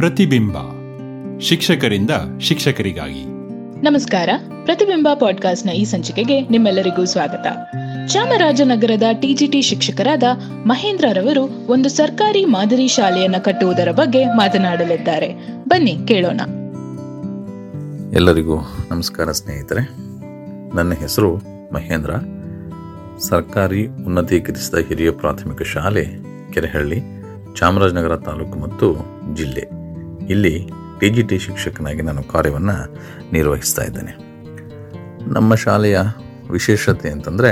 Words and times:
ಪ್ರತಿಬಿಂಬ. 0.00 0.56
ಶಿಕ್ಷಕರಿಂದ 1.40 2.10
ಶಿಕ್ಷಕರಿಗಾಗಿ. 2.40 3.24
ನಮಸ್ಕಾರ. 3.82 4.28
ಪ್ರತಿಬಿಂಬ 4.64 5.08
ಪಾಡ್ಕಾಸ್ಟ್ನ 5.14 5.70
ಈ 5.70 5.84
ಸಂಚಿಕೆಗೆ 5.84 6.40
ನಿಮ್ಮೆಲ್ಲರಿಗೂ 6.40 7.04
ಸ್ವಾಗತ. 7.04 7.46
ಚಾಮರಾಜನಗರದ 8.06 9.02
ಟಿಜಿಟಿ 9.20 9.62
ಶಿಕ್ಷಕರಾದ 9.62 10.22
ಮಹೇಂದ್ರ 10.66 11.04
ರವರು 11.12 11.66
ಒಂದು 11.66 11.88
ಸರ್ಕಾರಿ 11.88 12.44
ಮಾದರಿ 12.44 12.88
ಶಾಲೆಯನ್ನ 12.88 13.36
ಕಟ್ಟುವುದರ 13.36 13.90
ಬಗ್ಗೆ 13.90 14.24
ಮಾತನಾಡಲಿದ್ದಾರೆ. 14.24 15.34
ಬನ್ನಿ 15.68 15.98
ಕೇಳೋಣ. 16.08 16.40
ಎಲ್ಲರಿಗೂ 18.14 18.60
ನಮಸ್ಕಾರ 18.90 19.32
ಸ್ನೇಹಿತರೆ. 19.32 19.80
ನನ್ನ 20.76 20.92
ಹೆಸರು 20.92 21.36
ಮಹೇಂದ್ರ. 21.74 22.10
ಸರ್ಕಾರಿ 23.20 23.86
ಉನ್ನತೀಕರಿಸಿದ 23.86 24.88
ಹಿರಿಯ 24.88 25.10
ಪ್ರಾಥಮಿಕ 25.10 25.62
ಶಾಲೆ 25.62 26.06
ಕೆರೆಹಳ್ಳಿ 26.52 27.00
ಚಾಮರಾಜನಗರ 27.54 28.16
ತಾಲೂಕು 28.16 28.58
ಮತ್ತು 28.58 28.96
ಜಿಲ್ಲೆ. 29.34 29.79
ಇಲ್ಲಿ 30.30 30.70
ಟಿ 31.00 31.08
ಜಿ 31.10 31.22
ಟಿ 31.22 31.38
ಶಿಕ್ಷಕನಾಗಿ 31.38 32.02
ನಾನು 32.02 32.22
ಕಾರ್ಯವನ್ನು 32.22 32.76
ನಿರ್ವಹಿಸ್ತಾ 33.32 33.82
ಇದ್ದೇನೆ. 33.82 34.12
ನಮ್ಮ 35.32 35.54
ಶಾಲೆಯ 35.54 35.98
ವಿಶೇಷತೆ 36.50 37.10
ಅಂತಂದರೆ 37.10 37.50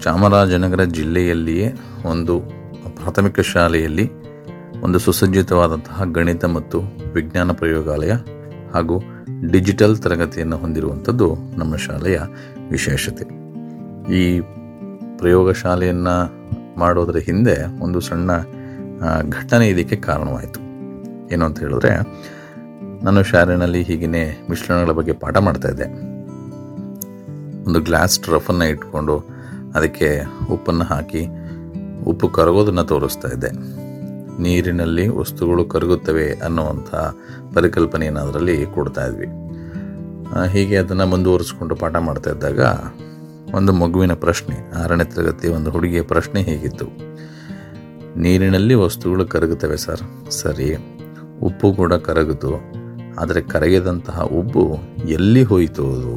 ಚಾಮರಾಜನಗರ 0.00 0.84
ಜಿಲ್ಲೆಯಲ್ಲಿಯೇ 0.84 1.68
ಒಂದು 2.04 2.40
ಪ್ರಾಥಮಿಕ 2.96 3.40
ಶಾಲೆಯಲ್ಲಿ 3.40 4.06
ಒಂದು 4.82 4.98
ಸುಸಜ್ಜಿತವಾದಂತಹ 4.98 6.04
ಗಣಿತ 6.04 6.44
ಮತ್ತು 6.44 6.80
ವಿಜ್ಞಾನ 7.14 7.52
ಪ್ರಯೋಗಾಲಯ 7.52 8.12
ಹಾಗೂ 8.74 8.96
ಡಿಜಿಟಲ್ 9.50 9.96
ತರಗತಿಯನ್ನು 9.96 10.56
ಹೊಂದಿರುವಂಥದ್ದು 10.56 11.34
ನಮ್ಮ 11.58 11.76
ಶಾಲೆಯ 11.76 12.18
ವಿಶೇಷತೆ. 12.70 13.24
ಈ 14.14 14.40
ಪ್ರಯೋಗಶಾಲೆಯನ್ನು 15.18 16.16
ಮಾಡೋದರ 16.78 17.16
ಹಿಂದೆ 17.16 17.56
ಒಂದು 17.82 18.00
ಸಣ್ಣ 18.00 18.30
ಘಟನೆ 19.28 19.68
ಇದಕ್ಕೆ 19.68 19.96
ಕಾರಣವಾಯಿತು. 19.96 20.73
ಏನು 21.32 21.44
ಅಂತ 21.44 21.58
ಹೇಳಿದ್ರೆ, 21.58 21.96
ನಾನು 23.04 23.22
ಶಾಲೆಯಲ್ಲಿ 23.22 23.82
ಹೀಗೇ 23.82 24.46
ಮಿಶ್ರಣಗಳ 24.50 24.92
ಬಗ್ಗೆ 24.92 25.12
ಪಾಠ 25.12 25.36
ಮಾಡ್ತಾ 25.36 25.68
ಇದ್ದೆ. 25.68 26.14
ಒಂದು 27.64 27.80
ಗ್ಲಾಸ್ 27.80 28.20
ಟ್ರಫನ್ನು 28.20 28.64
ಇಟ್ಕೊಂಡು 28.64 29.18
ಅದಕ್ಕೆ 29.74 30.22
ಉಪ್ಪನ್ನು 30.50 30.84
ಹಾಕಿ 30.84 31.26
ಉಪ್ಪು 32.06 32.28
ಕರಗೋದನ್ನು 32.28 32.84
ತೋರಿಸ್ತಾ 32.84 33.28
ಇದ್ದೆ. 33.28 33.50
ನೀರಿನಲ್ಲಿ 34.42 35.08
ವಸ್ತುಗಳು 35.08 35.64
ಕರಗುತ್ತವೆ 35.64 36.32
ಅನ್ನುವಂಥ 36.32 36.94
ಪರಿಕಲ್ಪನೆಯನ್ನು 37.54 38.20
ಅದರಲ್ಲಿ 38.20 38.66
ಕೊಡ್ತಾ 38.66 39.06
ಇದ್ವಿ. 39.06 39.26
ಹೀಗೆ 40.48 40.76
ಅದನ್ನು 40.76 41.06
ಮುಂದುವರಿಸ್ಕೊಂಡು 41.06 41.76
ಪಾಠ 41.76 41.96
ಮಾಡ್ತಾ 41.96 42.30
ಇದ್ದಾಗ 42.30 42.60
ಒಂದು 43.54 43.72
ಮಗುವಿನ 43.72 44.14
ಪ್ರಶ್ನೆ, 44.14 44.82
ಆರನೇ 44.82 45.04
ತರಗತಿ 45.04 45.48
ಒಂದು 45.48 45.70
ಹುಡುಗಿಯ 45.70 46.02
ಪ್ರಶ್ನೆ 46.02 46.42
ಹೀಗಿತ್ತು. 46.42 46.86
ನೀರಿನಲ್ಲಿ 48.18 48.74
ವಸ್ತುಗಳು 48.74 49.26
ಕರಗುತ್ತವೆ 49.26 49.76
ಸರ್. 49.76 50.30
ಸರಿ. 50.30 50.93
ಉಪ್ಪು 51.42 51.72
ಕೂಡ 51.72 51.92
ಕರಗಿತು 51.92 52.52
ಆದರೆ 53.20 53.40
ಕರಗಿದಂತಹ 53.40 54.20
ಉಪ್ಪು 54.20 54.62
ಎಲ್ಲಿ 55.08 55.42
ಹೋಯಿತು 55.42 55.84
ಅದು? 55.92 56.14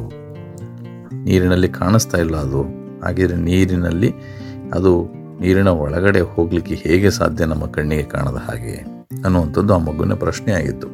ನೀರಿನಲ್ಲಿ 1.24 1.68
ಕಾಣಿಸ್ತಾ 1.68 2.18
ಇಲ್ಲ 2.18 2.36
ಅದು. 2.36 2.62
ಹಾಗಿದ್ರೆ 3.00 3.36
ನೀರಿನಲ್ಲಿ, 3.36 4.10
ಅದು 4.74 4.92
ನೀರಿನ 5.40 5.68
ಒಳಗಡೆ 5.68 6.20
ಹೋಗಲಿಕ್ಕೆ 6.20 6.74
ಹೇಗೆ 6.74 7.10
ಸಾಧ್ಯ 7.10 7.44
ನಮ್ಮ 7.44 7.66
ಕಣ್ಣಿಗೆ 7.66 8.02
ಕಾಣದ 8.02 8.38
ಹಾಗೆ 8.48 8.76
ಅನ್ನುವಂಥದ್ದು 9.24 9.74
ಆ 9.74 9.78
ಮಗುವಿನ 9.78 10.14
ಪ್ರಶ್ನೆ 10.14 10.52
ಆಗಿತ್ತು. 10.52 10.88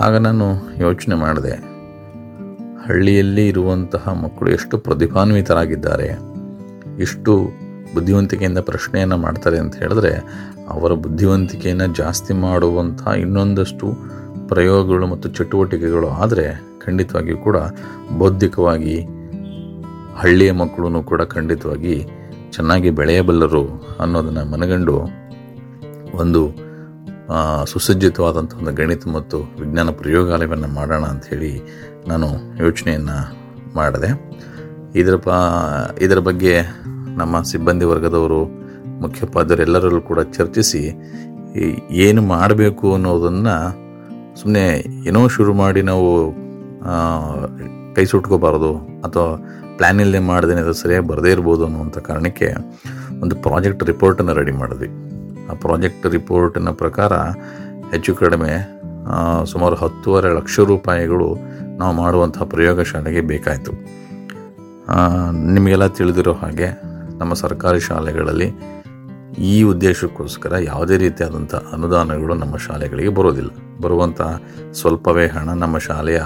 ಆಗ 0.00 0.16
ನಾನು 0.16 0.46
ಯೋಚನೆ 0.80 1.14
ಮಾಡಿದೆ, 1.14 1.54
ಹಳ್ಳಿಯಲ್ಲಿ 2.86 3.48
ಇರುವಂತಹ 3.48 4.08
ಮಕ್ಕಳು 4.08 4.50
ಎಷ್ಟು 4.50 4.78
ಪ್ರತಿಭಾನ್ವಿತರಾಗಿದ್ದಾರೆ, 4.78 6.08
ಎಷ್ಟು 7.00 7.32
ಬುದ್ಧಿವಂತಿಕೆಯಿಂದ 7.94 8.58
ಪ್ರಶ್ನೆಯನ್ನು 8.58 9.16
ಮಾಡ್ತಾರೆ 9.16 9.58
ಅಂತ 9.58 9.74
ಹೇಳಿದ್ರೆ, 9.76 10.12
ಅವರ 10.68 10.92
ಬುದ್ಧಿವಂತಿಕೆಯನ್ನು 10.94 11.86
ಜಾಸ್ತಿ 11.94 12.34
ಮಾಡುವಂಥ 12.46 13.02
ಇನ್ನೊಂದಷ್ಟು 13.20 13.86
ಪ್ರಯೋಗಗಳು 14.48 15.06
ಮತ್ತು 15.06 15.28
ಚಟುವಟಿಕೆಗಳು 15.28 16.08
ಆದರೆ 16.22 16.46
ಖಂಡಿತವಾಗಿಯೂ 16.86 17.38
ಕೂಡ 17.38 17.58
ಬೌದ್ಧಿಕವಾಗಿ 18.18 18.96
ಹಳ್ಳಿಯ 20.16 20.52
ಮಕ್ಕಳು 20.52 21.02
ಕೂಡ 21.02 21.22
ಖಂಡಿತವಾಗಿ 21.22 21.96
ಚೆನ್ನಾಗಿ 22.50 22.90
ಬೆಳೆಯಬಲ್ಲರು 22.90 23.62
ಅನ್ನೋದನ್ನು 24.00 24.44
ಮನಗಂಡು 24.50 24.96
ಒಂದು 26.14 26.40
ಸುಸಜ್ಜಿತವಾದಂಥ 27.64 28.54
ಒಂದು 28.54 28.72
ಗಣಿತ 28.72 29.08
ಮತ್ತು 29.08 29.36
ವಿಜ್ಞಾನ 29.60 29.90
ಪ್ರಯೋಗಾಲಯವನ್ನು 29.90 30.68
ಮಾಡೋಣ 30.68 31.04
ಅಂಥೇಳಿ 31.04 31.52
ನಾನು 32.08 32.28
ಯೋಚನೆಯನ್ನು 32.62 33.18
ಮಾಡಿದೆ, 33.74 34.10
ಇದರ 34.98 35.16
ಪ, 35.16 35.28
ಇದರ 36.00 36.18
ಬಗ್ಗೆ 36.18 36.54
ನಮ್ಮ 37.16 37.42
ಸಿಬ್ಬಂದಿ 37.42 37.84
ವರ್ಗದವರು 37.84 38.40
ಮುಖ್ಯೋಪಾಧ್ಯಾಯರೆಲ್ಲರಲ್ಲೂ 39.00 40.00
ಕೂಡ 40.00 40.20
ಚರ್ಚಿಸಿ 40.36 40.82
ಏನು 41.90 42.22
ಮಾಡಬೇಕು 42.22 42.94
ಅನ್ನೋದನ್ನು 42.94 43.56
ಸುಮ್ಮನೆ 44.40 44.64
ಏನೋ 45.08 45.28
ಶುರು 45.28 45.52
ಮಾಡಿ 45.54 45.82
ನಾವು 45.82 46.08
ಕೈ 47.94 48.04
ಸುಟ್ಕೋಬಾರ್ದು 48.04 48.70
ಅಥವಾ 48.78 49.28
ಪ್ಲ್ಯಾನ್ 49.76 50.00
ಇಲ್ಲದೆ 50.00 50.18
ಮಾಡ್ದೇನೆ 50.18 50.60
ಅದು 50.60 50.72
ಸರಿಯಾಗಿ 50.72 51.06
ಬರದೇ 51.06 51.30
ಇರ್ಬೋದು 51.30 51.62
ಅನ್ನುವಂಥ 51.64 51.98
ಕಾರಣಕ್ಕೆ 51.98 52.48
ಒಂದು 53.22 53.34
ಪ್ರಾಜೆಕ್ಟ್ 53.36 53.82
ರಿಪೋರ್ಟನ್ನು 53.84 54.34
ರೆಡಿ 54.34 54.52
ಮಾಡಿದ್ವಿ. 54.52 54.88
ಆ 55.50 55.54
ಪ್ರಾಜೆಕ್ಟ್ 55.54 56.06
ರಿಪೋರ್ಟಿನ 56.06 56.70
ಪ್ರಕಾರ 56.82 57.12
ಹೆಚ್ಚು 57.92 58.14
ಕಡಿಮೆ 58.14 58.52
ಸುಮಾರು 59.44 59.74
ಹತ್ತುವರೆ 59.74 60.30
ಲಕ್ಷ 60.36 60.60
ರೂಪಾಯಿಗಳು 60.60 61.28
ನಾವು 61.78 61.92
ಮಾಡುವಂತಹ 61.96 62.44
ಪ್ರಯೋಗಶಾಲೆಗೆ 62.44 63.20
ಬೇಕಾಯಿತು. 63.20 63.72
ನಿಮಗೆಲ್ಲ 65.54 65.86
ತಿಳಿದಿರೋ 65.86 66.32
ಹಾಗೆ 66.32 66.68
ನಮ್ಮ 67.22 67.34
ಸರ್ಕಾರಿ 67.44 67.80
ಶಾಲೆಗಳಲ್ಲಿ 67.80 68.48
ಈ 69.50 69.56
ಉದ್ದೇಶಕ್ಕೋಸ್ಕರ 69.62 70.52
ಯಾವುದೇ 70.70 70.96
ರೀತಿಯಾದಂಥ 70.96 71.54
ಅನುದಾನಗಳು 71.74 72.34
ನಮ್ಮ 72.34 72.56
ಶಾಲೆಗಳಿಗೆ 72.66 73.12
ಬರೋದಿಲ್ಲ. 73.18 73.52
ಬರುವಂಥ 73.82 74.20
ಸ್ವಲ್ಪವೇ 74.80 75.26
ಹಣ 75.26 75.48
ನಮ್ಮ 75.62 75.76
ಶಾಲೆಯ, 75.86 76.20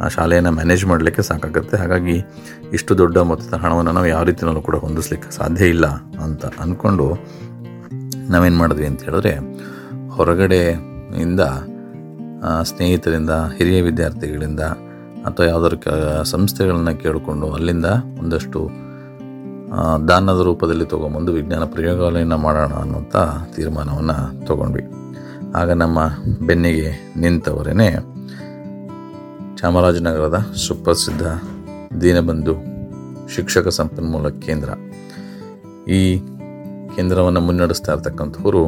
ಆ 0.00 0.08
ಶಾಲೆಯನ್ನು 0.16 0.50
ಮ್ಯಾನೇಜ್ 0.50 0.84
ಮಾಡಲಿಕ್ಕೆ 0.86 1.22
ಸಾಕಾಗುತ್ತೆ. 1.28 1.76
ಹಾಗಾಗಿ 1.76 2.16
ಇಷ್ಟು 2.72 2.92
ದೊಡ್ಡ 2.98 3.18
ಮೊತ್ತದ 3.30 3.56
ಹಣವನ್ನು 3.64 3.92
ನಾವು 3.92 4.08
ಯಾವ 4.14 4.24
ರೀತಿಯಲ್ಲೂ 4.30 4.62
ಕೂಡ 4.68 4.76
ಹೊಂದಿಸ್ಲಿಕ್ಕೆ 4.84 5.30
ಸಾಧ್ಯ 5.36 5.72
ಇಲ್ಲ 5.74 5.86
ಅಂತ 6.24 6.44
ಅಂದ್ಕೊಂಡು 6.60 7.06
ನಾವೇನು 8.30 8.58
ಮಾಡಿದ್ವಿ 8.58 8.86
ಅಂತ 8.86 9.02
ಹೇಳಿದ್ರೆ, 9.08 9.34
ಹೊರಗಡೆಯಿಂದ 10.16 11.42
ಸ್ನೇಹಿತರಿಂದ, 12.62 13.32
ಹಿರಿಯ 13.56 13.78
ವಿದ್ಯಾರ್ಥಿಗಳಿಂದ 13.82 14.62
ಅಥವಾ 15.28 15.46
ಯಾವುದಾದ್ರು 15.46 15.78
ಕ, 15.78 15.88
ಸಂಸ್ಥೆಗಳನ್ನ 16.32 16.90
ಕೇಳಿಕೊಂಡು 17.04 17.46
ಅಲ್ಲಿಂದ 17.56 17.88
ಒಂದಷ್ಟು 18.20 18.60
ದಾನದ 20.08 20.40
ರೂಪದಲ್ಲಿ 20.40 20.84
ತೊಗೊಂಬಂದು 20.84 21.32
ವಿಜ್ಞಾನ 21.32 21.64
ಪ್ರಯೋಗಾಲಯನ 21.64 22.34
ಮಾಡೋಣ 22.34 22.72
ಅನ್ನುವಂಥ 22.72 23.16
ತೀರ್ಮಾನವನ್ನು 23.54 24.46
ತಗೊಂಡ್ವಿ. 24.46 24.84
ಆಗ 25.56 25.70
ನಮ್ಮ 25.70 25.98
ಬೆನ್ನಿಗೆ 26.46 26.88
ನಿಂತವರೇ 27.20 27.88
ಚಾಮರಾಜನಗರದ 29.60 30.38
ಸುಪ್ರಸಿದ್ಧ 30.66 31.26
ದೀನಬಂಧು 32.00 32.54
ಶಿಕ್ಷಕ 33.34 33.68
ಸಂಪನ್ಮೂಲ 33.68 34.28
ಕೇಂದ್ರ. 34.28 34.70
ಈ 35.98 36.00
ಕೇಂದ್ರವನ್ನು 36.96 37.40
ಮುನ್ನಡೆಸ್ತಾ 37.40 37.92
ಇರ್ತಕ್ಕಂಥವರು 37.92 38.62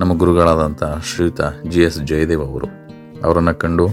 ನಮ್ಮ 0.00 0.12
ಗುರುಗಳಾದಂಥ 0.18 0.82
ಶ್ರೀಯುತ 1.08 1.40
ಜಿ 1.68 1.80
ಎಸ್ 1.82 1.98
ಜಯದೇವ್ 2.10 2.44
ಅವರು. 2.48 2.68
ಅವರನ್ನು 3.24 3.54
ಕಂಡು 3.62 3.86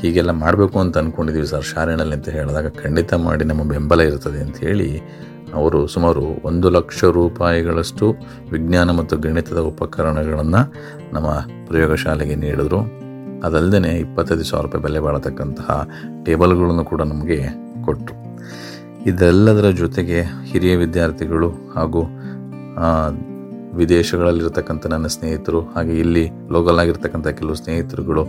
ಹೀಗೆಲ್ಲ 0.00 0.30
ಮಾಡಬೇಕು 0.30 0.76
ಅಂತ 0.80 0.98
ಅಂದ್ಕೊಂಡಿದ್ದೀವಿ 0.98 1.46
ಸರ್, 1.46 1.64
ಶಾಲೆಯಲ್ಲಿ 1.64 2.14
ಅಂತ 2.16 2.28
ಹೇಳಿದಾಗ 2.28 2.68
ಖಂಡಿತ 2.82 3.14
ಮಾಡಿ, 3.14 3.44
ನಮ್ಮ 3.44 3.62
ಬೆಂಬಲ 3.62 4.00
ಇರ್ತದೆ 4.00 4.40
ಅಂತ 4.40 4.56
ಹೇಳಿ 4.56 4.88
ಅವರು 5.54 5.86
ಸುಮಾರು 5.86 6.22
ಒಂದು 6.44 6.68
ಲಕ್ಷ 6.68 7.04
ರೂಪಾಯಿಗಳಷ್ಟು 7.04 8.06
ವಿಜ್ಞಾನ 8.50 8.90
ಮತ್ತು 8.90 9.16
ಗಣಿತದ 9.16 9.58
ಉಪಕರಣಗಳನ್ನು 9.58 10.62
ನಮ್ಮ 11.12 11.28
ಪ್ರಯೋಗಶಾಲೆಗೆ 11.68 12.34
ನೀಡಿದರು. 12.34 12.80
ಅದಲ್ಲದೆ 13.44 13.98
ಇಪ್ಪತ್ತೈದು 13.98 14.44
ಸಾವಿರ 14.44 14.66
ರೂಪಾಯಿ 14.66 14.82
ಬೆಲೆ 14.82 15.00
ಬಾಳತಕ್ಕಂತಹ 15.00 15.88
ಟೇಬಲ್ಗಳನ್ನು 16.26 16.84
ಕೂಡ 16.84 17.02
ನಮಗೆ 17.02 17.38
ಕೊಟ್ಟರು 17.84 18.16
ಇದೆಲ್ಲದರ 19.06 19.70
ಜೊತೆಗೆ 19.70 20.22
ಹಿರಿಯ 20.22 20.76
ವಿದ್ಯಾರ್ಥಿಗಳು 20.76 21.48
ಹಾಗೂ 21.74 22.02
ವಿದೇಶಗಳಲ್ಲಿರ್ತಕ್ಕಂಥ 23.74 24.86
ನನ್ನ 24.86 25.06
ಸ್ನೇಹಿತರು 25.06 25.60
ಹಾಗೆ 25.60 25.94
ಇಲ್ಲಿ 25.98 26.30
ಲೋಕಲ್ 26.50 26.78
ಆಗಿರ್ತಕ್ಕಂಥ 26.78 27.28
ಕೆಲವು 27.28 27.54
ಸ್ನೇಹಿತರುಗಳು 27.54 28.22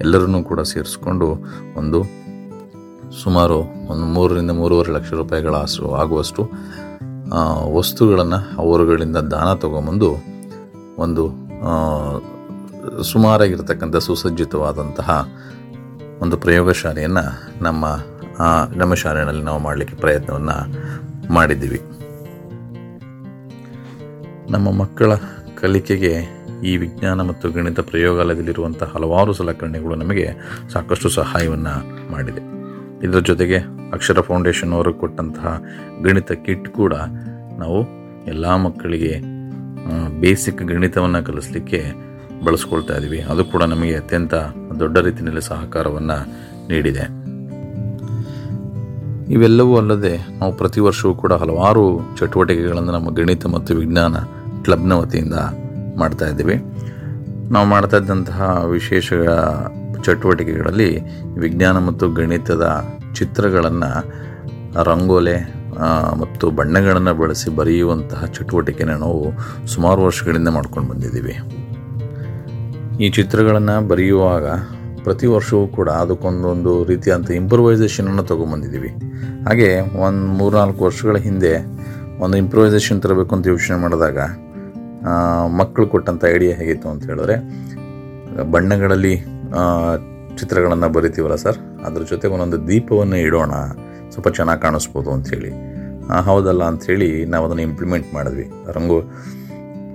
ಎಲ್ಲರನ್ನೂ 0.00 0.42
ಕೂಡ 0.42 0.60
ಸೇರಿಸ್ಕೊಂಡು 0.60 1.28
ಒಂದು 1.76 2.00
ಸುಮಾರು 3.10 3.54
ಒಂದು 3.58 4.04
ಮೂರರಿಂದ 4.04 4.50
ಮೂರುವರೆ 4.50 4.92
ಲಕ್ಷ 4.92 5.12
ರೂಪಾಯಿಗಳ 5.12 5.54
ಆಗುವಷ್ಟು 5.96 6.50
ವಸ್ತುಗಳನ್ನು 7.74 8.58
ಅವರುಗಳಿಂದ 8.58 9.16
ದಾನ 9.16 9.54
ತಗೊಂಬಂದು 9.54 10.16
ಒಂದು 10.98 11.24
ಸುಮಾರಾಗಿರ್ತಕ್ಕಂಥ 13.02 13.96
ಸುಸಜ್ಜಿತವಾದಂತಹ 13.96 15.28
ಒಂದು 16.20 16.36
ಪ್ರಯೋಗಶಾಲೆಯನ್ನು 16.36 17.54
ನಮ್ಮ 17.62 17.86
ನಮ್ಮ 18.76 18.94
ಶಾಲೆಯಲ್ಲಿ 18.94 19.42
ನಾವು 19.42 19.58
ಮಾಡಲಿಕ್ಕೆ 19.58 19.96
ಪ್ರಯತ್ನವನ್ನು 19.96 20.72
ಮಾಡಿದ್ದೀವಿ. 21.32 21.80
ನಮ್ಮ 24.50 24.70
ಮಕ್ಕಳ 24.70 25.14
ಕಲಿಕೆಗೆ 25.58 26.38
ಈ 26.64 26.76
ವಿಜ್ಞಾನ 26.76 27.20
ಮತ್ತು 27.20 27.50
ಗಣಿತ 27.50 27.80
ಪ್ರಯೋಗಾಲಯದಲ್ಲಿರುವಂಥ 27.80 28.82
ಹಲವಾರು 28.82 29.32
ಸಲಕರಣೆಗಳು 29.32 29.94
ನಮಗೆ 29.94 30.30
ಸಾಕಷ್ಟು 30.72 31.08
ಸಹಾಯವನ್ನು 31.08 32.12
ಮಾಡಿದೆ. 32.12 32.57
ಇದರ 33.04 33.18
ಜೊತೆಗೆ 33.18 33.58
ಅಕ್ಷರ 33.92 34.20
ಫೌಂಡೇಶನ್ 34.20 34.72
ಅವರು 34.72 34.94
ಕೊಟ್ಟಂತಹ 34.94 35.50
ಗಣಿತ 36.02 36.32
ಕಿಟ್ 36.32 36.68
ಕೂಡ 36.68 36.94
ನಾವು 37.58 37.78
ಎಲ್ಲ 38.26 38.46
ಮಕ್ಕಳಿಗೆ 38.56 39.12
ಬೇಸಿಕ್ 40.20 40.62
ಗಣಿತವನ್ನು 40.62 41.24
ಕಲಿಸ್ಲಿಕ್ಕೆ 41.24 41.80
ಬಳಸ್ಕೊಳ್ತಾ 42.44 42.94
ಇದ್ದೀವಿ 42.94 43.20
ಅದು 43.20 43.44
ಕೂಡ 43.44 43.62
ನಮಗೆ 43.62 43.94
ಅತ್ಯಂತ 43.96 44.34
ದೊಡ್ಡ 44.80 44.98
ರೀತಿಯಲ್ಲಿ 44.98 45.42
ಸಹಕಾರವನ್ನು 45.42 46.18
ನೀಡಿದೆ. 46.68 47.04
ಇವೆಲ್ಲವೂ 49.32 49.76
ಅಲ್ಲದೆ 49.76 50.12
ನಾವು 50.38 50.52
ಪ್ರತಿ 50.56 50.80
ವರ್ಷವೂ 50.80 51.14
ಕೂಡ 51.14 51.32
ಹಲವಾರು 51.32 51.84
ಚಟುವಟಿಕೆಗಳನ್ನು 52.18 52.92
ನಮ್ಮ 52.92 53.10
ಗಣಿತ 53.10 53.46
ಮತ್ತು 53.46 53.74
ವಿಜ್ಞಾನ 53.74 54.16
ಕ್ಲಬ್ನ 54.64 54.92
ವತಿಯಿಂದ 54.92 55.34
ಮಾಡ್ತಾ 55.96 56.26
ಇದ್ದೀವಿ. 56.26 56.56
ನಾವು 57.50 57.66
ಮಾಡ್ತಾ 57.66 57.96
ಇದ್ದಂತಹ 57.96 58.64
ವಿಶೇಷ 58.66 59.12
ಚಟುವಟಿಕೆಗಳಲ್ಲಿ 60.04 60.90
ವಿಜ್ಞಾನ 61.40 61.76
ಮತ್ತು 61.86 62.06
ಗಣಿತದ 62.10 62.66
ಚಿತ್ರಗಳನ್ನು 63.14 63.90
ರಂಗೋಲೆ 64.82 65.36
ಮತ್ತು 66.20 66.50
ಬಣ್ಣಗಳನ್ನು 66.50 67.12
ಬಳಸಿ 67.14 67.48
ಬರೆಯುವಂತಹ 67.56 68.26
ಚಟುವಟಿಕೆನ 68.26 68.92
ನಾವು 69.04 69.22
ಸುಮಾರು 69.66 70.00
ವರ್ಷಗಳಿಂದ 70.04 70.48
ಮಾಡ್ಕೊಂಡು 70.48 70.88
ಬಂದಿದ್ದೀವಿ. 70.92 71.34
ಈ 73.04 73.08
ಚಿತ್ರಗಳನ್ನು 73.10 73.76
ಬರೆಯುವಾಗ 73.88 74.46
ಪ್ರತಿ 75.04 75.26
ವರ್ಷವೂ 75.26 75.66
ಕೂಡ 75.66 75.88
ಅದಕ್ಕೊಂದೊಂದು 76.02 76.72
ರೀತಿಯಾದಂಥ 76.84 77.30
ಇಂಪ್ರೂವೈಸೇಷನನ್ನು 77.30 78.22
ತೊಗೊಂಬಂದಿದ್ದೀವಿ 78.22 78.90
ಹಾಗೆ 79.46 79.68
ಒಂದು 80.04 80.26
ಮೂರ್ನಾಲ್ಕು 80.38 80.80
ವರ್ಷಗಳ 80.84 81.16
ಹಿಂದೆ 81.16 81.52
ಒಂದು 82.24 82.36
ಇಂಪ್ರೂವೈಸೇಷನ್ 82.36 83.02
ತರಬೇಕು 83.02 83.32
ಅಂತ 83.36 83.46
ಯೋಚನೆ 83.46 83.76
ಮಾಡಿದಾಗ 83.80 84.18
ಮಕ್ಕಳು 85.58 85.86
ಕೊಟ್ಟಂಥ 85.86 86.24
ಐಡಿಯಾ 86.34 86.54
ಹೇಗಿತ್ತು 86.56 86.88
ಅಂತ 86.88 87.04
ಹೇಳಿದ್ರೆ, 87.10 87.36
ಬಣ್ಣಗಳಲ್ಲಿ 88.52 89.14
ಚಿತ್ರಗಳನ್ನು 90.38 90.88
ಬರಿತೀವಲ್ಲ 90.96 91.36
ಸರ್? 91.44 91.58
ಅದ್ರ 91.86 92.02
ಜೊತೆಗೆ 92.10 92.32
ಒಂದೊಂದು 92.34 92.58
ದೀಪವನ್ನು 92.68 93.18
ಇಡೋಣ. 93.26 93.54
ಸ್ವಲ್ಪ 94.12 94.28
ಚೆನ್ನಾಗಿ 94.38 94.60
ಕಾಣಿಸ್ಬೋದು 94.66 95.10
ಅಂಥೇಳಿ 95.16 95.50
ಹೌದಲ್ಲ 96.28 96.62
ಅಂಥೇಳಿ 96.72 97.08
ನಾವು 97.32 97.44
ಅದನ್ನು 97.46 97.64
ಇಂಪ್ಲಿಮೆಂಟ್ 97.68 98.06
ಮಾಡಿದ್ವಿ. 98.16 98.46
ರಂಗೋ, 98.76 98.98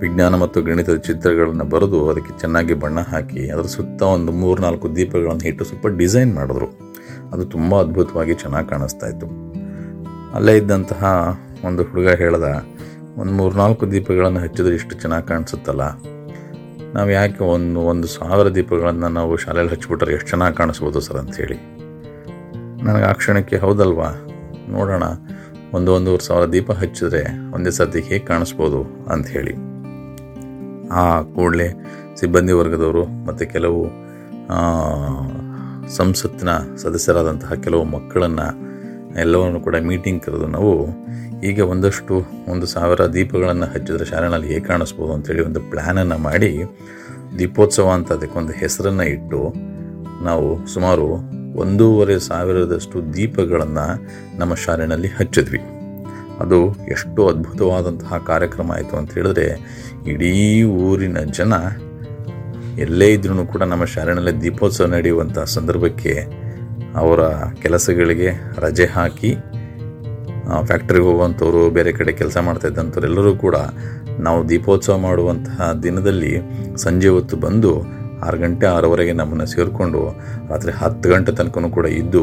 ವಿಜ್ಞಾನ 0.02 0.34
ಮತ್ತು 0.42 0.58
ಗಣಿತದ 0.68 0.98
ಚಿತ್ರಗಳನ್ನು 1.08 1.64
ಬರೆದು 1.72 1.98
ಅದಕ್ಕೆ 2.10 2.32
ಚೆನ್ನಾಗಿ 2.40 2.74
ಬಣ್ಣ 2.82 3.00
ಹಾಕಿ 3.12 3.42
ಅದರ 3.54 3.66
ಸುತ್ತ 3.74 4.02
ಒಂದು 4.16 4.32
ಮೂರು 4.42 4.60
ನಾಲ್ಕು 4.62 4.86
ದೀಪಗಳನ್ನು 4.96 5.44
ಇಟ್ಟು 5.50 5.64
ಸ್ವಲ್ಪ 5.70 5.86
ಡಿಸೈನ್ 6.00 6.32
ಮಾಡಿದ್ರು. 6.38 6.68
ಅದು 7.32 7.44
ತುಂಬ 7.54 7.80
ಅದ್ಭುತವಾಗಿ 7.84 8.34
ಚೆನ್ನಾಗಿ 8.42 8.68
ಕಾಣಿಸ್ತಾ 8.72 9.08
ಇತ್ತು. 9.12 9.28
ಅಲ್ಲೇ 10.38 10.54
ಇದ್ದಂತಹ 10.60 11.04
ಒಂದು 11.68 11.82
ಹುಡುಗ 11.90 12.08
ಹೇಳ್ದ, 12.22 12.48
ಒಂದು 13.20 13.32
ಮೂರು 13.40 13.54
ನಾಲ್ಕು 13.62 13.84
ದೀಪಗಳನ್ನು 13.92 14.40
ಹಚ್ಚಿದ್ರೆ 14.44 14.74
ಇಷ್ಟು 14.80 14.94
ಚೆನ್ನಾಗಿ 15.02 15.26
ಕಾಣಿಸುತ್ತಲ್ಲ? 15.32 15.84
ನಾವು 16.94 17.10
ಯಾಕೆ 17.10 17.44
ಒಂದು 17.44 17.80
ಒಂದು 17.80 18.08
ಸಾವಿರ 18.08 18.48
ದೀಪಗಳನ್ನು 18.48 19.08
ನಾವು 19.08 19.36
ಶಾಲೆಯಲ್ಲಿ 19.36 19.72
ಹಚ್ಚಿಬಿಟ್ರೆ 19.72 20.14
ಎಷ್ಟು 20.14 20.28
ಚೆನ್ನಾಗಿ 20.28 20.56
ಕಾಣಿಸ್ಬೋದು 20.56 21.00
ಸರ್ 21.00 21.16
ಅಂಥೇಳಿ 21.16 21.56
ನನಗೆ 22.82 23.04
ಆ 23.04 23.12
ಕ್ಷಣಕ್ಕೆ 23.12 23.56
ಹೌದಲ್ವಾ? 23.56 24.08
ನೋಡೋಣ, 24.68 25.02
ಒಂದು, 25.72 25.92
ಒಂದೂವರೆ 25.92 26.26
ಸಾವಿರ 26.26 26.48
ದೀಪ 26.48 26.72
ಹಚ್ಚಿದ್ರೆ 26.72 27.52
ಒಂದೇ 27.54 27.70
ಸರ್ತಿ 27.70 28.00
ಹೇಗೆ 28.00 28.18
ಕಾಣಿಸ್ಬೋದು 28.18 29.06
ಅಂಥೇಳಿ 29.12 29.54
ಆ 30.88 31.22
ಕೂಡಲೇ 31.22 31.68
ಸಿಬ್ಬಂದಿ 32.20 32.52
ವರ್ಗದವರು 32.52 33.24
ಮತ್ತು 33.24 33.46
ಕೆಲವು 33.52 33.86
ಸಂಸತ್ತಿನ 35.96 36.48
ಸದಸ್ಯರಾದಂತಹ 36.76 37.54
ಕೆಲವು 37.54 37.84
ಮಕ್ಕಳನ್ನು 37.84 38.73
ಎಲ್ಲವನ್ನು 39.18 39.60
ಕೂಡ 39.60 39.76
ಮೀಟಿಂಗ್ 39.76 40.22
ಕರೆದು 40.22 40.46
ನಾವು 40.46 40.72
ಈಗ 41.42 41.60
ಒಂದಷ್ಟು 41.60 42.14
ಒಂದು 42.48 42.66
ಸಾವಿರ 42.66 43.06
ದೀಪಗಳನ್ನು 43.06 43.66
ಹಚ್ಚಿದ್ರೆ 43.66 44.04
ಶಾಲೆಯಲ್ಲಿ 44.04 44.48
ಹೇಗೆ 44.48 44.60
ಕಾಣಿಸ್ಬೋದು 44.60 45.12
ಅಂತೇಳಿ 45.12 45.42
ಒಂದು 45.42 45.60
ಪ್ಲ್ಯಾನನ್ನು 45.60 46.18
ಮಾಡಿ 46.18 46.62
ದೀಪೋತ್ಸವ 47.38 47.90
ಅಂತ 47.94 48.12
ಅದಕ್ಕೊಂದು 48.12 48.52
ಹೆಸರನ್ನು 48.52 49.02
ಇಟ್ಟು 49.02 49.54
ನಾವು 50.24 50.66
ಸುಮಾರು 50.66 51.06
ಒಂದೂವರೆ 51.56 52.18
ಸಾವಿರದಷ್ಟು 52.18 53.14
ದೀಪಗಳನ್ನು 53.14 53.86
ನಮ್ಮ 54.38 54.54
ಶಾಲೆಯಲ್ಲಿ 54.54 55.08
ಹಚ್ಚಿದ್ವಿ. 55.08 55.60
ಅದು 56.40 56.74
ಎಷ್ಟು 56.74 57.28
ಅದ್ಭುತವಾದಂತಹ 57.28 58.16
ಕಾರ್ಯಕ್ರಮ 58.16 58.72
ಆಯಿತು 58.72 58.96
ಅಂತ 58.96 59.14
ಹೇಳಿದ್ರೆ 59.14 59.46
ಇಡೀ 60.06 60.62
ಊರಿನ 60.62 61.18
ಜನ 61.18 61.52
ಎಲ್ಲೇ 62.78 63.12
ಇದ್ರೂ 63.12 63.46
ಕೂಡ 63.46 63.62
ನಮ್ಮ 63.62 63.84
ಶಾಲೆಯಲ್ಲಿ 63.84 64.42
ದೀಪೋತ್ಸವ 64.42 64.86
ನಡೆಯುವಂಥ 64.86 65.38
ಸಂದರ್ಭಕ್ಕೆ 65.38 66.43
ಅವರ 66.94 67.20
ಕೆಲಸಗಳಿಗೆ 67.62 68.30
ರಜೆ 68.58 68.86
ಹಾಕಿ 68.86 69.34
ಫ್ಯಾಕ್ಟ್ರಿಗೆ 70.64 71.04
ಹೋಗುವಂಥವ್ರು, 71.04 71.70
ಬೇರೆ 71.70 71.92
ಕಡೆ 71.92 72.12
ಕೆಲಸ 72.12 72.36
ಮಾಡ್ತಾ 72.36 72.68
ಎಲ್ಲರೂ 73.06 73.36
ಕೂಡ 73.36 73.56
ನಾವು 74.18 74.48
ದೀಪೋತ್ಸವ 74.48 74.96
ಮಾಡುವಂತಹ 74.96 75.72
ದಿನದಲ್ಲಿ 75.82 76.38
ಸಂಜೆ 76.76 77.08
ಹೊತ್ತು 77.08 77.36
ಬಂದು 77.36 77.72
ಆರು 78.22 78.38
ಗಂಟೆ 78.38 78.66
ಆರೂವರೆಗೆ 78.66 79.12
ನಮ್ಮನ್ನು 79.12 79.46
ಸೇರಿಕೊಂಡು 79.46 80.16
ರಾತ್ರಿ 80.50 80.72
ಹತ್ತು 80.72 81.08
ಗಂಟೆ 81.08 81.32
ತನಕ 81.32 81.58
ಕೂಡ 81.72 81.86
ಇದ್ದು 81.86 82.22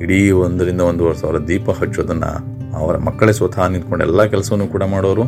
ಇಡೀ 0.00 0.30
ಒಂದರಿಂದ 0.30 0.80
ಒಂದೂವರೆ 0.80 1.18
ಸಾವಿರ 1.18 1.38
ದೀಪ 1.38 1.70
ಹಚ್ಚೋದನ್ನು 1.70 2.62
ಅವರ 2.76 2.96
ಮಕ್ಕಳೇ 2.96 3.32
ಸ್ವತಃ 3.32 3.68
ನಿಂತ್ಕೊಂಡು 3.68 4.04
ಎಲ್ಲ 4.04 4.24
ಕೆಲಸವನ್ನು 4.24 4.66
ಕೂಡ 4.66 4.82
ಮಾಡೋರು. 4.82 5.22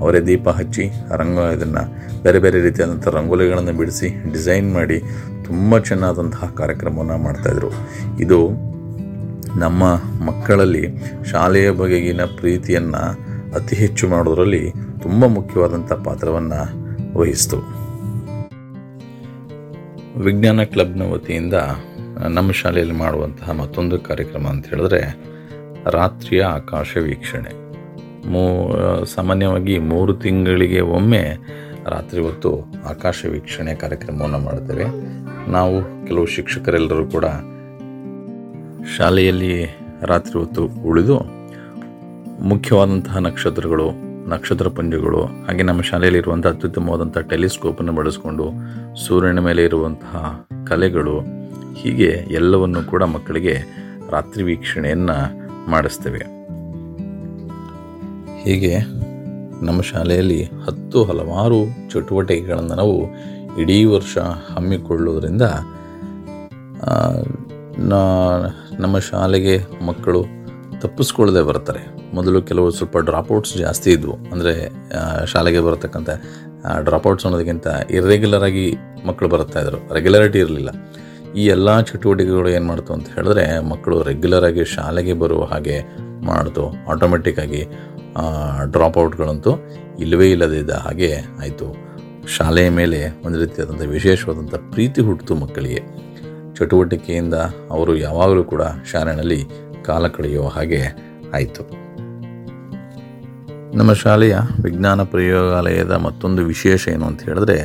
ಅವರೇ 0.00 0.20
ದೀಪ 0.20 0.48
ಹಚ್ಚಿ 0.48 0.90
ರಂಗ 1.16 1.38
ಇದನ್ನು 1.38 1.82
ಬೇರೆ 2.22 2.38
ಬೇರೆ 2.38 2.62
ರೀತಿಯಾದಂಥ 2.62 3.08
ರಂಗೋಲಿಗಳನ್ನು 3.08 3.72
ಬಿಡಿಸಿ, 3.72 4.32
ಡಿಸೈನ್ 4.32 4.72
ಮಾಡಿ 4.72 4.98
ತುಂಬ 5.46 5.78
ಚೆನ್ನಾದಂತಹ 5.78 6.52
ಕಾರ್ಯಕ್ರಮವನ್ನು 6.56 7.18
ಮಾಡ್ತಾಯಿದ್ರು 7.18 7.70
ಇದು 8.20 8.50
ನಮ್ಮ 9.56 9.84
ಮಕ್ಕಳಲ್ಲಿ 10.24 10.98
ಶಾಲೆಯ 11.32 11.70
ಬಗೆಗಿನ 11.70 12.20
ಪ್ರೀತಿಯನ್ನು 12.24 13.28
ಅತಿ 13.54 13.76
ಹೆಚ್ಚು 13.76 14.08
ಮಾಡೋದರಲ್ಲಿ 14.08 14.70
ತುಂಬ 15.02 15.26
ಮುಖ್ಯವಾದಂಥ 15.26 15.92
ಪಾತ್ರವನ್ನು 15.92 16.60
ವಹಿಸ್ತು. 17.18 17.87
ವಿಜ್ಞಾನ 20.18 20.62
ಕ್ಲಬ್ನ 20.62 21.02
ವತಿಯಿಂದ 21.02 21.54
ನಮ್ಮ 22.28 22.52
ಶಾಲೆಯಲ್ಲಿ 22.52 22.94
ಮಾಡುವಂತಹ 22.94 23.50
ಮತ್ತೊಂದು 23.50 24.00
ಕಾರ್ಯಕ್ರಮ 24.00 24.46
ಅಂತ 24.46 24.66
ಹೇಳಿದ್ರೆ, 24.66 25.16
ರಾತ್ರಿಯ 25.90 26.42
ಆಕಾಶ 26.44 26.96
ವೀಕ್ಷಣೆ. 27.02 27.52
ಮೂ 28.28 28.44
ಸಾಮಾನ್ಯವಾಗಿ 29.04 29.78
ಮೂರು 29.78 30.14
ತಿಂಗಳಿಗೆ 30.14 30.80
ಒಮ್ಮೆ 30.80 31.22
ರಾತ್ರಿ 31.86 32.20
ಹೊತ್ತು 32.20 32.64
ಆಕಾಶ 32.88 33.26
ವೀಕ್ಷಣೆ 33.26 33.74
ಕಾರ್ಯಕ್ರಮವನ್ನು 33.74 34.38
ಮಾಡ್ತೇವೆ 34.38 34.84
ನಾವು 35.50 36.06
ಕೆಲವು 36.06 36.26
ಶಿಕ್ಷಕರೆಲ್ಲರೂ 36.26 37.06
ಕೂಡ 37.06 37.24
ಶಾಲೆಯಲ್ಲಿ 38.96 39.54
ರಾತ್ರಿ 40.02 40.38
ಹೊತ್ತು 40.38 40.66
ಉಳಿದು, 40.66 41.18
ಮುಖ್ಯವಾದಂತಹ 42.42 43.16
ನಕ್ಷತ್ರಗಳು 43.18 44.07
ನಕ್ಷತ್ರ 44.32 44.68
ಪುಂಜಗಳು, 44.76 45.20
ಹಾಗೆ 45.46 45.62
ನಮ್ಮ 45.68 45.80
ಶಾಲೆಯಲ್ಲಿರುವಂಥ 45.88 46.46
ಅತ್ಯುತ್ತಮವಾದಂಥ 46.46 47.18
ಟೆಲಿಸ್ಕೋಪನ್ನು 47.30 47.92
ಬಳಸಿಕೊಂಡು 47.98 48.44
ಸೂರ್ಯನ 49.04 49.40
ಮೇಲೆ 49.48 49.62
ಇರುವಂತಹ 49.68 50.22
ಕಲೆಗಳು, 50.70 51.16
ಹೀಗೆ 51.80 52.10
ಎಲ್ಲವನ್ನು 52.38 52.80
ಕೂಡ 52.92 53.02
ಮಕ್ಕಳಿಗೆ 53.14 53.54
ರಾತ್ರಿ 54.14 54.42
ವೀಕ್ಷಣೆಯನ್ನು 54.48 55.16
ಮಾಡಿಸ್ತೇವೆ. 55.72 56.22
ಹೀಗೆ 58.44 58.74
ನಮ್ಮ 59.66 59.80
ಶಾಲೆಯಲ್ಲಿ 59.92 60.40
ಹತ್ತು 60.66 60.98
ಹಲವಾರು 61.04 61.60
ಚಟುವಟಿಕೆಗಳನ್ನು 61.92 62.74
ನಾವು 62.80 62.98
ಇಡೀ 63.62 63.78
ವರ್ಷ 63.94 64.18
ಹಮ್ಮಿಕೊಳ್ಳುವುದರಿಂದ 64.54 65.44
ನಮ್ಮ 68.82 68.96
ಶಾಲೆಗೆ 69.10 69.54
ಮಕ್ಕಳು 69.86 70.20
ತಪ್ಪಿಸ್ಕೊಳ್ಳದೆ 70.82 71.42
ಬರ್ತಾರೆ 71.50 71.82
ಮೊದಲು 72.16 72.42
ಕೆಲವು 72.42 72.68
ಸ್ವಲ್ಪ 72.70 72.98
ಡ್ರಾಪ್ಔಟ್ಸ್ 72.98 73.54
ಜಾಸ್ತಿ 73.58 73.90
ಇದ್ವು. 73.96 74.14
ಅಂದರೆ 74.32 74.54
ಶಾಲೆಗೆ 75.32 75.60
ಬರತಕ್ಕಂಥ 75.66 76.10
ಡ್ರಾಪ್ಔಟ್ಸ್ 76.86 77.26
ಅನ್ನೋದಕ್ಕಿಂತ 77.26 77.66
ಇರ್ರೆಗ್ಯುಲರ್ 77.90 78.44
ಆಗಿ 78.48 78.66
ಮಕ್ಕಳು 79.06 79.28
ಬರ್ತಾ 79.28 79.60
ಇದ್ರು. 79.60 79.78
ರೆಗ್ಯುಲಾರಿಟಿ 79.96 80.38
ಇರಲಿಲ್ಲ. 80.44 80.70
ಈ 81.40 81.42
ಎಲ್ಲ 81.54 81.80
ಚಟುವಟಿಕೆಗಳು 81.80 82.48
ಏನು 82.48 82.66
ಮಾಡ್ತು 82.66 82.92
ಅಂತ 82.92 83.08
ಹೇಳಿದ್ರೆ 83.16 83.44
ಮಕ್ಕಳು 83.72 83.96
ರೆಗ್ಯುಲರ್ 84.02 84.44
ಆಗಿ 84.44 84.64
ಶಾಲೆಗೆ 84.64 85.14
ಬರುವ 85.22 85.44
ಹಾಗೆ 85.44 85.76
ಮಾಡ್ತು. 86.30 86.64
ಆಟೋಮೆಟಿಕ್ 86.92 87.38
ಆಗಿ 87.38 87.62
ಡ್ರಾಪ್ಔಟ್ಗಳಂತೂ 88.74 89.52
ಇಲ್ಲವೇ 90.04 90.26
ಇಲ್ಲದಿದ್ದ 90.30 90.70
ಹಾಗೆ 90.86 91.10
ಆಯಿತು. 91.42 91.66
ಶಾಲೆಯ 92.36 92.68
ಮೇಲೆ 92.78 92.98
ಒಂದು 93.26 93.38
ರೀತಿಯಾದಂಥ 93.38 93.82
ವಿಶೇಷವಾದಂಥ 93.96 94.54
ಪ್ರೀತಿ 94.54 95.00
ಹುಟ್ಟಿತು 95.00 95.34
ಮಕ್ಕಳಿಗೆ. 95.34 95.80
ಚಟುವಟಿಕೆಯಿಂದ 96.58 97.36
ಅವರು 97.70 97.92
ಯಾವಾಗಲೂ 97.96 98.44
ಕೂಡ 98.44 98.62
ಶಾಲೆಯಲ್ಲಿ 98.92 99.40
ಕಾಲ 99.84 100.06
ಕಳೆಯುವ 100.16 100.48
ಹಾಗೆ 100.48 100.80
ಆಯಿತು. 101.34 101.62
ನಮ್ಮ 103.78 103.92
ಶಾಲೆಯ 104.02 104.34
ವಿಜ್ಞಾನ 104.64 105.00
ಪ್ರಯೋಗಾಲಯದ 105.12 105.94
ಮತ್ತೊಂದು 106.04 106.40
ವಿಶೇಷ 106.52 106.82
ಏನು 106.92 107.04
ಅಂತ 107.08 107.20
ಹೇಳಿದ್ರೆ, 107.28 107.56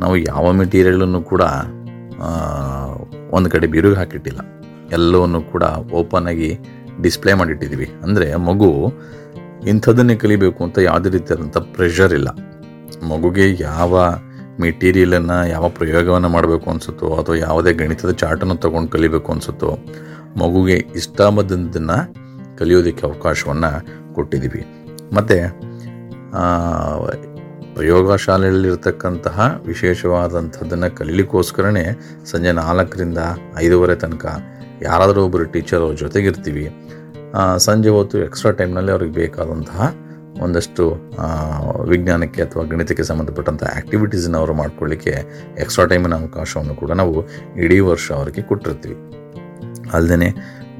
ನಾವು 0.00 0.16
ಯಾವ 0.30 0.44
ಮೆಟೀರಿಯಲನ್ನು 0.60 1.20
ಕೂಡ 1.30 1.42
ಒಂದು 3.36 3.48
ಕಡೆ 3.54 3.66
ಬಿರುಗೆ 3.74 3.96
ಹಾಕಿಟ್ಟಿಲ್ಲ. 4.00 4.40
ಎಲ್ಲವನ್ನು 4.96 5.40
ಕೂಡ 5.52 5.64
ಓಪನ್ 6.00 6.26
ಆಗಿ 6.32 6.50
ಡಿಸ್ಪ್ಲೇ 7.04 7.32
ಮಾಡಿಟ್ಟಿದ್ದೀವಿ. 7.40 7.88
ಅಂದರೆ 8.04 8.26
ಮಗು 8.48 8.70
ಇಂಥದ್ದನ್ನೇ 9.72 10.16
ಕಲಿಬೇಕು 10.24 10.60
ಅಂತ 10.66 10.78
ಯಾವುದೇ 10.88 11.10
ರೀತಿಯಾದಂಥ 11.16 11.58
ಪ್ರೆಷರ್ 11.76 12.14
ಇಲ್ಲ. 12.18 12.28
ಮಗುಗೆ 13.12 13.46
ಯಾವ 13.68 14.02
ಮೆಟೀರಿಯಲನ್ನು, 14.60 15.38
ಯಾವ 15.54 15.64
ಪ್ರಯೋಗವನ್ನು 15.78 16.30
ಮಾಡಬೇಕು 16.36 16.66
ಅನಿಸುತ್ತೋ, 16.70 17.08
ಅಥವಾ 17.20 17.36
ಯಾವುದೇ 17.46 17.72
ಗಣಿತದ 17.82 18.12
ಚಾರ್ಟನ್ನು 18.22 18.56
ತೊಗೊಂಡು 18.66 18.90
ಕಲಿಬೇಕು 18.96 19.32
ಅನಿಸುತ್ತೋ, 19.34 19.72
ಮಗುಗೆ 20.42 20.76
ಇಷ್ಟ 21.00 21.20
ಬಂದದ್ದನ್ನು 21.38 21.98
ಕಲಿಯೋದಕ್ಕೆ 22.60 23.04
ಅವಕಾಶವನ್ನು 23.10 23.72
ಕೊಟ್ಟಿದ್ದೀವಿ. 24.14 24.62
ಮತ್ತು 25.12 25.36
ಪ್ರಯೋಗಶಾಲೆಯಲ್ಲಿರ್ತಕ್ಕಂತಹ 27.74 29.60
ವಿಶೇಷವಾದಂಥದ್ದನ್ನು 29.66 30.96
ಕಲೀಲಿಕ್ಕೋಸ್ಕರನೇ 30.96 31.84
ಸಂಜೆ 32.24 32.52
ನಾಲ್ಕರಿಂದ 32.52 33.18
ಐದುವರೆ 33.56 33.94
ತನಕ 33.94 34.26
ಯಾರಾದರೂ 34.82 35.24
ಒಬ್ಬರು 35.24 35.44
ಟೀಚರ್ 35.44 35.78
ಅವ್ರ 35.78 35.94
ಜೊತೆಗಿರ್ತೀವಿ. 35.94 36.64
ಸಂಜೆ 37.56 37.88
ಹೊತ್ತು 37.88 38.18
ಎಕ್ಸ್ಟ್ರಾ 38.18 38.52
ಟೈಮ್ನಲ್ಲಿ 38.52 38.90
ಅವ್ರಿಗೆ 38.90 39.12
ಬೇಕಾದಂತಹ 39.12 39.94
ಒಂದಷ್ಟು 40.42 40.84
ವಿಜ್ಞಾನಕ್ಕೆ 41.88 42.42
ಅಥವಾ 42.42 42.62
ಗಣಿತಕ್ಕೆ 42.64 43.02
ಸಂಬಂಧಪಟ್ಟಂಥ 43.02 43.62
ಆ್ಯಕ್ಟಿವಿಟೀಸನ್ನ 43.64 44.36
ಅವರು 44.36 44.54
ಮಾಡ್ಕೊಳ್ಳಿಕ್ಕೆ 44.54 45.14
ಎಕ್ಸ್ಟ್ರಾ 45.58 45.84
ಟೈಮಿನ 45.86 46.14
ಅವಕಾಶವನ್ನು 46.14 46.74
ಕೂಡ 46.74 46.90
ನಾವು 46.90 47.14
ಇಡೀ 47.56 47.78
ವರ್ಷ 47.90 48.12
ಅವರಿಗೆ 48.12 48.42
ಕೊಟ್ಟಿರ್ತೀವಿ. 48.42 48.96
ಅಲ್ಲದೆ 49.92 50.30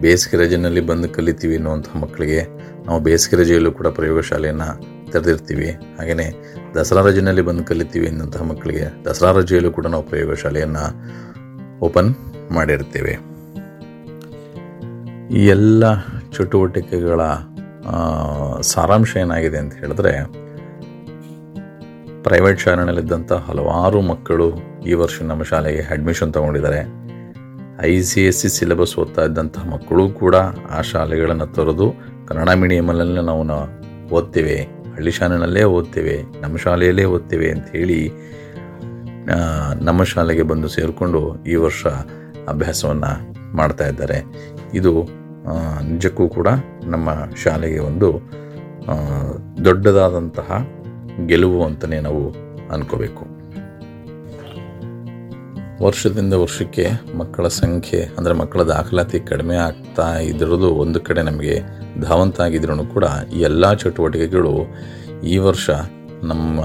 ಬೇಸಿಗೆ 0.00 0.36
ರಜೆನಲ್ಲಿ 0.36 0.80
ಬಂದು 0.80 1.08
ಕಲಿತೀವಿ 1.08 1.56
ಅನ್ನುವಂಥ 1.56 1.86
ಮಕ್ಕಳಿಗೆ 1.96 2.40
ನಾವು 2.86 3.00
ಬೇಸಿಗೆ 3.00 3.36
ರಜೆಯಲ್ಲೂ 3.36 3.72
ಕೂಡ 3.72 3.86
ಪ್ರಯೋಗಶಾಲೆಯನ್ನು 3.86 4.68
ತೆರೆದಿರ್ತೀವಿ. 5.12 5.70
ಹಾಗೆಯೇ 5.98 6.26
ದಸರಾ 6.74 7.02
ರಜೆಯಲ್ಲಿ 7.02 7.42
ಬಂದು 7.42 7.64
ಕಲಿತೀವಿ 7.64 8.06
ಎಂದಂತಹ 8.06 8.42
ಮಕ್ಕಳಿಗೆ 8.42 9.04
ದಸರಾ 9.04 9.30
ರಜೆಯಲ್ಲೂ 9.30 9.70
ಕೂಡ 9.70 9.86
ನಾವು 9.86 10.02
ಪ್ರಯೋಗಶಾಲೆಯನ್ನು 10.02 10.84
ಓಪನ್ 11.80 12.14
ಮಾಡಿರ್ತೇವೆ. 12.52 13.14
ಈ 15.34 15.46
ಎಲ್ಲ 15.46 15.84
ಚಟುವಟಿಕೆಗಳ 16.36 17.20
ಸಾರಾಂಶ 18.60 19.16
ಏನಾಗಿದೆ 19.16 19.58
ಅಂತ 19.58 19.74
ಹೇಳಿದ್ರೆ, 19.74 20.12
ಪ್ರೈವೇಟ್ 22.22 22.60
ಶಾಲೆಯಲ್ಲಿದ್ದಂಥ 22.60 23.32
ಹಲವಾರು 23.32 24.00
ಮಕ್ಕಳು 24.00 24.46
ಈ 24.86 24.92
ವರ್ಷ 24.92 25.22
ನಮ್ಮ 25.22 25.42
ಶಾಲೆಗೆ 25.42 25.82
ಅಡ್ಮಿಷನ್ 25.90 26.32
ತಗೊಂಡಿದ್ದಾರೆ. 26.34 26.80
I 27.84 27.92
C 28.08 28.20
S 28.26 28.40
C 28.42 28.48
syllabus 28.48 28.92
ಓದ್ತಾ 28.98 29.22
ಇದ್ದಂತಹ 29.22 29.62
ಮಕ್ಕಳು 29.72 30.08
ಕೂಡ 30.08 30.36
ಆ 30.70 30.80
ಶಾಲೆಗಳನ್ನು 30.80 31.46
ತೊರೆದು 31.46 31.86
ಕನ್ನಡ 32.28 32.50
ಮೀಡಿಯಮಲ್ಲೇ 32.60 33.22
ನಾವು 33.30 33.44
ಓದ್ತೇವೆ. 34.18 34.56
ಹಳ್ಳಿ 34.94 35.10
ಶಾಲೆನಲ್ಲೇ 35.10 35.62
ಓದ್ತೇವೆ. 35.76 36.16
ನಮ್ಮ 36.40 36.56
ಶಾಲೆಯಲ್ಲೇ 36.56 37.04
ಓದ್ತೇವೆ 37.14 37.48
ಅಂತ 37.50 37.66
ಹೇಳಿ 37.76 37.98
ನಮ್ಮ 39.88 40.02
ಶಾಲೆಗೆ 40.12 40.42
ಬಂದು 40.42 40.68
ಸೇರಿಕೊಂಡು 40.68 41.20
ಈ 41.44 41.54
ವರ್ಷ 41.54 41.82
ಅಭ್ಯಾಸವನ್ನು 42.48 43.12
ಮಾಡ್ತಾ 43.56 43.88
ಇದ್ದಾರೆ. 43.88 44.18
ಇದು 44.74 44.92
ನಿಜಕ್ಕೂ 45.92 46.28
ಕೂಡ 46.28 46.48
ನಮ್ಮ 46.84 47.08
ಶಾಲೆಗೆ 47.44 47.78
ಒಂದು 47.78 48.08
ದೊಡ್ಡದಾದಂತಹ 49.64 50.66
ಗೆಲುವು 51.26 51.60
ಅಂತಲೇ 51.64 52.00
ನಾವು 52.00 52.22
ಅನ್ಕೋಬೇಕು. 52.74 53.24
ವರ್ಷದಿಂದ 55.84 56.34
ವರ್ಷಕ್ಕೆ 56.42 56.84
ಮಕ್ಕಳ 57.20 57.46
ಸಂಖ್ಯೆ, 57.60 58.00
ಅಂದರೆ 58.18 58.34
ಮಕ್ಕಳ 58.40 58.60
ದಾಖಲಾತಿ 58.72 59.18
ಕಡಿಮೆ 59.30 59.56
ಆಗ್ತಾ 59.66 60.06
ಇದ್ದಿರೋದು 60.28 60.68
ಒಂದು 60.82 60.98
ಕಡೆ 61.06 61.22
ನಮಗೆ 61.22 61.54
ಧಾವಂತ 62.06 62.36
ಆಗಿದ್ರೂ 62.46 62.84
ಕೂಡ 62.94 63.06
ಈ 63.36 63.40
ಎಲ್ಲ 63.48 63.72
ಚಟುವಟಿಕೆಗಳು 63.82 64.54
ಈ 65.32 65.36
ವರ್ಷ 65.46 65.70
ನಮ್ಮ 66.30 66.60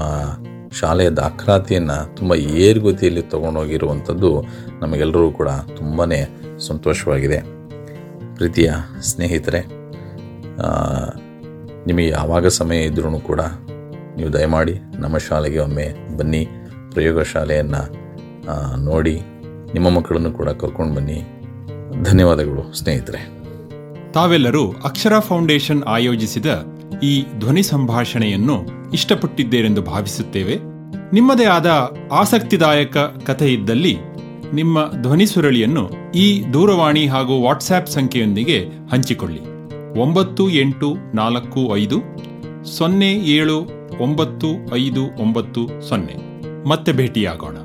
ಶಾಲೆಯ 0.80 1.10
ದಾಖಲಾತಿಯನ್ನು 1.20 1.98
ತುಂಬ 2.16 2.32
ಏರುಗತಿಯಲ್ಲಿ 2.64 3.22
ತಗೊಂಡೋಗಿರುವಂಥದ್ದು 3.32 4.30
ನಮಗೆಲ್ಲರೂ 4.82 5.28
ಕೂಡ 5.38 5.50
ತುಂಬಾ 5.78 6.06
ಸಂತೋಷವಾಗಿದೆ. 6.68 7.38
ಪ್ರೀತಿಯ 8.38 8.70
ಸ್ನೇಹಿತರೆ 9.10 9.60
ನಿಮಗೆ 11.88 12.08
ಯಾವಾಗ 12.08 12.46
ಸಮಯ 12.60 12.88
ಇದ್ರೂ 12.90 13.18
ಕೂಡ 13.30 13.42
ನೀವು 14.18 14.30
ದಯಮಾಡಿ 14.36 14.74
ನಮ್ಮ 15.02 15.16
ಶಾಲೆಗೆ 15.28 15.58
ಒಮ್ಮೆ 15.58 15.86
ಬನ್ನಿ. 16.18 16.42
ಪ್ರಯೋಗ 16.94 17.22
ಶಾಲೆಯನ್ನು 17.32 17.82
ನೋಡಿ, 18.84 19.20
ನಿಮ್ಮ 19.74 19.88
ಮಕ್ಕಳನ್ನು 19.88 20.32
ಕೂಡ 20.32 20.48
ಕರ್ಕೊಂಡು 20.48 20.94
ಬನ್ನಿ. 20.94 21.22
ಧನ್ಯವಾದಗಳು, 22.02 22.72
ಸ್ನೇಹಿತರೆ. 22.72 23.38
ತಾವೆಲ್ಲರೂ 24.12 24.72
ಅಕ್ಷರ 24.84 25.18
ಫೌಂಡೇಶನ್ 25.18 25.82
ಆಯೋಜಿಸಿದ 25.82 26.46
ಈ 27.02 27.24
ಧ್ವನಿ 27.38 27.62
ಸಂಭಾಷಣೆಯನ್ನು 27.62 28.64
ಇಷ್ಟಪಟ್ಟಿದ್ದೇರೆಂದು 28.92 29.82
ಭಾವಿಸುತ್ತೇವೆ. 29.82 30.58
ನಿಮ್ಮದೇ 31.12 31.44
ಆದ 31.44 31.90
ಆಸಕ್ತಿದಾಯಕ 32.12 32.96
ಕಥೆ 32.98 33.52
ಇದ್ದಲ್ಲಿ 33.52 33.98
ನಿಮ್ಮ 34.54 34.90
ಧ್ವನಿ 35.02 35.26
ಸುರಳಿಯನ್ನು 35.26 35.90
ಈ 36.14 36.44
ದೂರವಾಣಿ 36.52 37.06
ಹಾಗೂ 37.06 37.42
ವಾಟ್ಸ್ಆ್ಯಪ್ 37.42 37.88
ಸಂಖ್ಯೆಯೊಂದಿಗೆ 37.88 38.68
ಹಂಚಿಕೊಳ್ಳಿ. 38.92 39.40
ಒಂಬತ್ತು 40.00 40.50
ಎಂಟು 40.50 40.96
ನಾಲ್ಕು 41.14 41.76
ಐದು 41.76 42.02
ಸೊನ್ನೆ 42.64 43.12
ಏಳು 43.12 43.58
ಒಂಬತ್ತು 44.00 44.74
ಐದು 44.74 45.02
ಒಂಬತ್ತು 45.20 45.88
ಸೊನ್ನೆ. 45.88 46.28
ಮತ್ತೆ 46.68 46.92
ಭೇಟಿಯಾಗೋಣ. 46.92 47.57